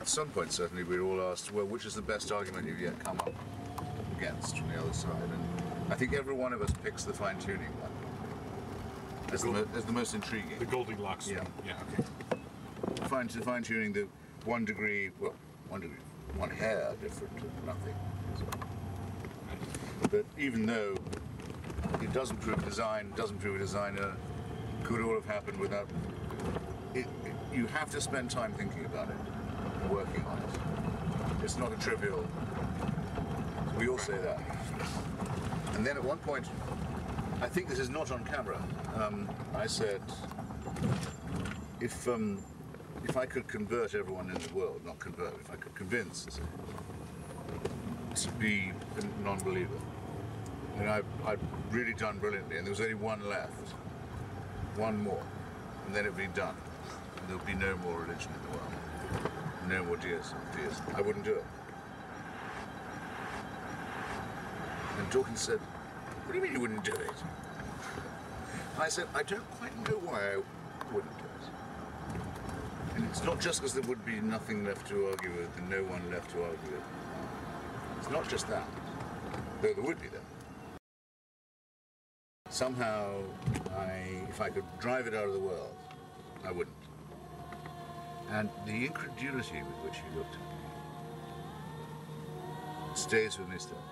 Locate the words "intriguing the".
10.14-10.64